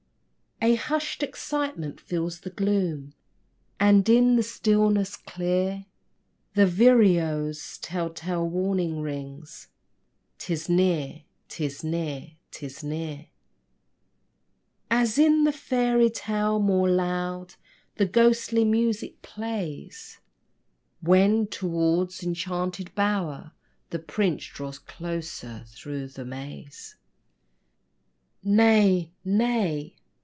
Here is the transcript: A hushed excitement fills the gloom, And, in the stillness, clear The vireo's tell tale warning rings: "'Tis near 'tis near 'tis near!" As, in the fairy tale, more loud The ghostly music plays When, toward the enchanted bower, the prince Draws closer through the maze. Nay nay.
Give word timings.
A 0.63 0.75
hushed 0.75 1.23
excitement 1.23 1.99
fills 1.99 2.41
the 2.41 2.51
gloom, 2.51 3.15
And, 3.79 4.07
in 4.07 4.35
the 4.35 4.43
stillness, 4.43 5.15
clear 5.15 5.87
The 6.53 6.67
vireo's 6.67 7.79
tell 7.79 8.11
tale 8.11 8.47
warning 8.47 9.01
rings: 9.01 9.69
"'Tis 10.37 10.69
near 10.69 11.23
'tis 11.49 11.83
near 11.83 12.33
'tis 12.51 12.83
near!" 12.83 13.25
As, 14.91 15.17
in 15.17 15.45
the 15.45 15.51
fairy 15.51 16.11
tale, 16.11 16.59
more 16.59 16.91
loud 16.91 17.55
The 17.95 18.05
ghostly 18.05 18.63
music 18.63 19.19
plays 19.23 20.19
When, 21.01 21.47
toward 21.47 22.11
the 22.11 22.27
enchanted 22.27 22.93
bower, 22.93 23.53
the 23.89 23.97
prince 23.97 24.45
Draws 24.45 24.77
closer 24.77 25.63
through 25.65 26.09
the 26.09 26.23
maze. 26.23 26.97
Nay 28.43 29.11
nay. 29.25 29.95